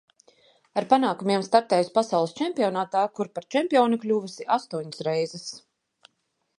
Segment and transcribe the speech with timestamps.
[0.79, 5.47] Ar panākumiem startējusi pasaules čempionātā, kur par čempioni kļuvusi astoņas reizes.